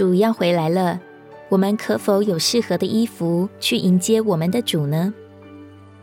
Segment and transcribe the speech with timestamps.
[0.00, 0.98] 主要回来了，
[1.50, 5.12] 我们可否有适合的衣服去迎接我们的主呢？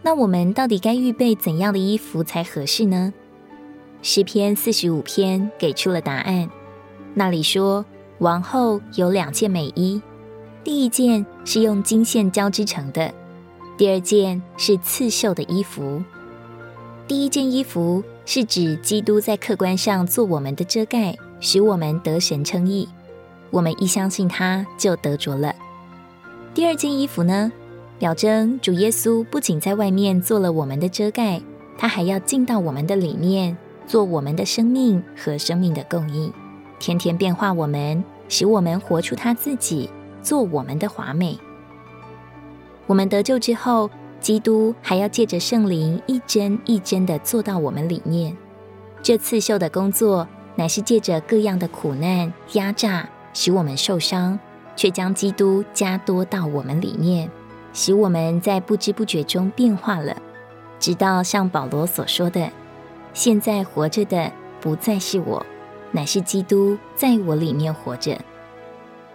[0.03, 3.11] 那我们到底该预备怎样的衣服才合适呢？
[4.03, 6.47] 诗篇四十五篇给出了答案。
[7.15, 7.83] 那里说，
[8.19, 9.99] 王后有两件美衣，
[10.63, 13.11] 第一件是用金线交织成的，
[13.79, 16.03] 第二件是刺绣的衣服。
[17.07, 22.87] 第一件衣服是指基督在客观上做我们的遮盖，使我们得神称义。
[23.49, 25.53] 我们一相信他，就得着了。
[26.53, 27.51] 第二件衣服呢，
[27.99, 31.41] 表征主耶稣不仅在外面做了我们的遮盖，
[31.77, 36.33] 他还要进到我们的里面，做我们的生命和生命的供应，
[36.79, 39.89] 天天变化我们，使我们活出他自己，
[40.21, 41.37] 做我们的华美。
[42.87, 48.35] 我们得救之后，基督还要借着圣灵一针一针的做到我们里面。
[49.03, 53.07] 这刺绣的工作，乃是借着各样的苦难压榨。
[53.37, 54.39] 使我们受伤，
[54.75, 57.29] 却将基督加多到我们里面，
[57.71, 60.17] 使我们在不知不觉中变化了，
[60.79, 62.49] 直到像保罗所说的
[63.13, 65.45] ：“现在活着的不再是我，
[65.91, 68.19] 乃是基督在我里面活着。”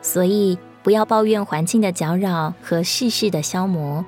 [0.01, 4.05] 所以，不要抱怨环境的搅扰和世事的消磨，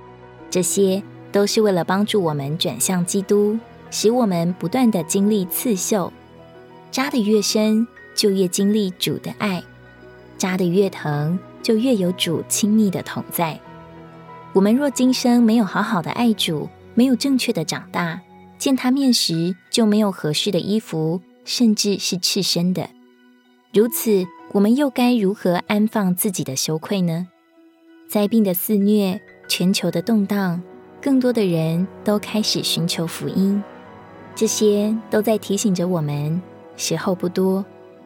[0.49, 3.59] 这些都是为了帮助我们转向基督，
[3.91, 6.13] 使我们不断的经历刺绣，
[6.93, 9.61] 扎得越深，就越经历主的爱。
[10.45, 13.59] 扎得越疼，就越有主亲密的同在。
[14.53, 18.21] 我们若今生没有好好的爱主，没有正确的长大，
[18.59, 22.91] 见他面时就没有合适的衣服，甚至是赤身的。
[23.73, 27.27] 如此，我们又该如何安放自己的羞愧呢？
[28.07, 30.61] 灾病的肆虐，全球的动荡，
[31.01, 33.65] 更多的人都开始寻求福音，
[34.35, 36.43] 这些都在提醒着我们：
[36.77, 37.65] 时候不多。